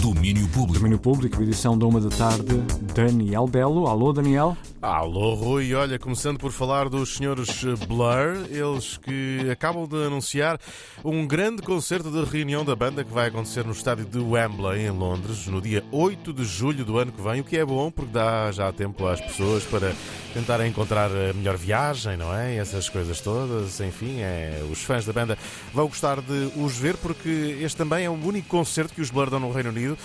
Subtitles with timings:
[0.00, 0.78] Domínio Público.
[0.78, 2.56] Domínio Público, edição da uma da tarde,
[2.94, 3.86] Daniel Belo.
[3.86, 4.56] Alô, Daniel.
[4.80, 5.74] Alô, Rui.
[5.74, 10.60] Olha, começando por falar dos senhores Blur, eles que acabam de anunciar
[11.04, 14.90] um grande concerto de reunião da banda que vai acontecer no estádio de Wembley, em
[14.90, 18.12] Londres, no dia 8 de julho do ano que vem, o que é bom porque
[18.12, 19.92] dá já tempo às pessoas para
[20.38, 22.54] tentarem encontrar a melhor viagem, não é?
[22.56, 25.36] Essas coisas todas, enfim, é, os fãs da banda
[25.74, 29.30] vão gostar de os ver porque este também é o único concerto que os Blur
[29.30, 29.98] dão no Reino Unido.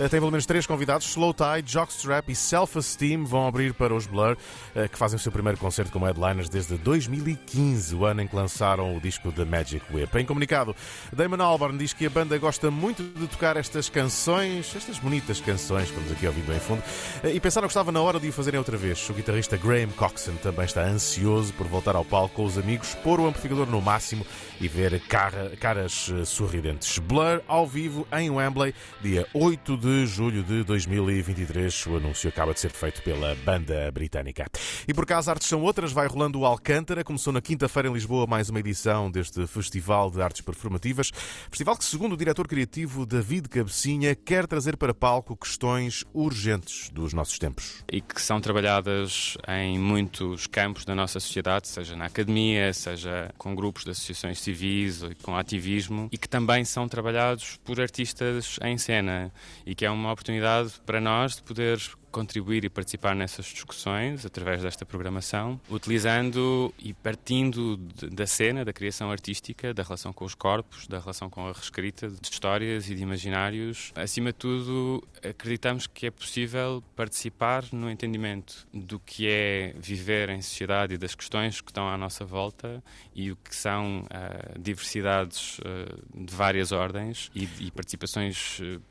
[0.00, 3.94] Eh, tem pelo menos três convidados: Slow Tide, Jockstrap e Self Esteem vão abrir para
[3.94, 4.34] os Blur,
[4.74, 8.34] eh, que fazem o seu primeiro concerto como headliners desde 2015, o ano em que
[8.34, 10.16] lançaram o disco The Magic Whip.
[10.16, 10.74] Em comunicado,
[11.12, 15.90] Damon Albarn diz que a banda gosta muito de tocar estas canções, estas bonitas canções,
[15.90, 16.82] que aqui ouvindo em fundo,
[17.22, 19.06] eh, e pensaram que estava na hora de o fazerem outra vez.
[19.10, 23.20] O guitarrista Graham Coxon também está ansioso por voltar ao palco com os amigos, pôr
[23.20, 24.24] o amplificador no máximo
[24.58, 26.98] e ver cara, caras sorridentes.
[26.98, 31.86] Blur ao vivo em Wembley, dia 8 de de julho de 2023.
[31.86, 34.46] O anúncio acaba de ser feito pela banda britânica.
[34.86, 37.02] E por cá as artes são outras, vai rolando o Alcântara.
[37.02, 41.10] Começou na quinta-feira em Lisboa mais uma edição deste Festival de Artes Performativas.
[41.50, 47.12] Festival que, segundo o diretor criativo David Cabecinha, quer trazer para palco questões urgentes dos
[47.12, 47.82] nossos tempos.
[47.90, 53.56] E que são trabalhadas em muitos campos da nossa sociedade, seja na academia, seja com
[53.56, 59.32] grupos de associações civis, com ativismo, e que também são trabalhados por artistas em cena
[59.66, 64.62] e que é uma oportunidade para nós de poder contribuir e participar nessas discussões através
[64.62, 67.78] desta programação, utilizando e partindo
[68.12, 72.10] da cena, da criação artística, da relação com os corpos, da relação com a reescrita
[72.10, 73.90] de histórias e de imaginários.
[73.96, 80.42] Acima de tudo, acreditamos que é possível participar no entendimento do que é viver em
[80.42, 85.58] sociedade e das questões que estão à nossa volta e o que são uh, diversidades
[85.60, 88.82] uh, de várias ordens e, e participações uh,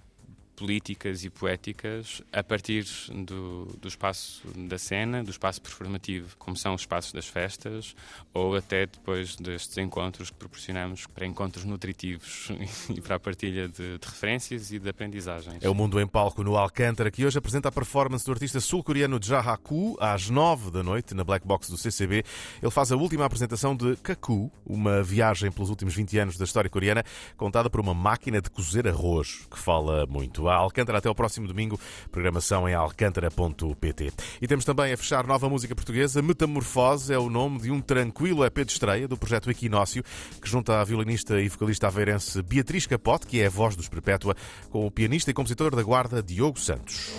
[0.59, 6.75] políticas e poéticas a partir do, do espaço da cena, do espaço performativo, como são
[6.75, 7.95] os espaços das festas,
[8.34, 12.50] ou até depois destes encontros que proporcionamos para encontros nutritivos
[12.94, 15.63] e para a partilha de, de referências e de aprendizagens.
[15.63, 19.17] É o Mundo em Palco no Alcântara, que hoje apresenta a performance do artista sul-coreano
[19.22, 22.25] Jahaku às nove da noite na Black Box do CCB.
[22.61, 26.69] Ele faz a última apresentação de Kaku, uma viagem pelos últimos 20 anos da história
[26.69, 27.03] coreana,
[27.38, 30.97] contada por uma máquina de cozer arroz, que fala muito a Alcântara.
[30.97, 31.79] Até ao próximo domingo.
[32.11, 34.11] Programação em alcântara.pt.
[34.41, 36.21] E temos também a fechar nova música portuguesa.
[36.21, 40.03] Metamorfose é o nome de um tranquilo EP de estreia do projeto Equinócio,
[40.41, 44.35] que junta a violinista e vocalista aveirense Beatriz Capote, que é a voz dos Perpétua,
[44.69, 47.13] com o pianista e compositor da Guarda Diogo Santos.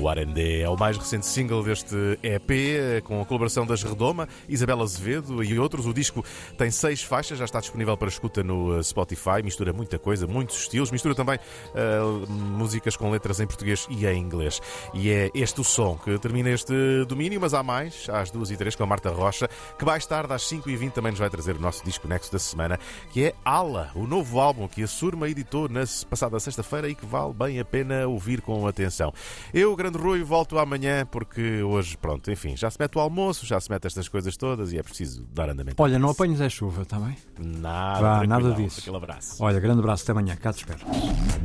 [0.00, 4.82] O R&D é o mais recente single deste EP, com a colaboração das Redoma, Isabela
[4.82, 5.86] Azevedo e outros.
[5.86, 6.24] O disco
[6.56, 10.62] tem seis faixas, já está disponível para escuta no uh, Spotify, mistura muita coisa, muitos
[10.62, 14.62] estilos, mistura também uh, músicas com letras em português e em inglês.
[14.94, 18.56] E é este o som que termina este domínio, mas há mais, às duas e
[18.56, 21.28] três, com a Marta Rocha, que mais tarde, às cinco e vinte, também nos vai
[21.28, 22.80] trazer o nosso disco Nexo da semana,
[23.12, 27.04] que é Ala, o novo álbum que a Surma editou na passada sexta-feira e que
[27.04, 29.12] vale bem a pena ouvir com atenção.
[29.52, 33.60] Eu, grande Rui, volto amanhã porque hoje, pronto, enfim, já se mete o almoço, já
[33.60, 35.82] se mete estas coisas todas e é preciso dar andamento.
[35.82, 37.16] Olha, não apanhes a chuva, está bem?
[37.38, 38.80] Nada, Vá, nada disso.
[38.80, 39.42] Aquele abraço.
[39.42, 40.80] Olha, grande abraço, até amanhã, cá te espero.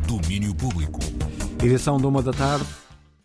[0.08, 1.00] Domínio Público.
[1.64, 2.66] Edição de uma da tarde